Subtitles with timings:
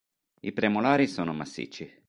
[0.39, 1.99] I premolari sono massicci.